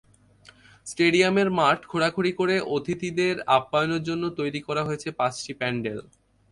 স্টেডিয়ামের 0.87 1.49
মাঠ 1.59 1.79
খোঁড়াখুঁড়ি 1.85 2.31
করে 2.31 2.55
অতিথিদের 2.75 3.35
আপ্যায়নের 3.57 4.01
জন্য 4.03 4.23
তৈরি 4.39 4.59
করা 4.67 4.81
হয়েছে 4.87 5.09
পাঁচটি 5.19 5.53
প্যান্ডেল। 5.59 5.99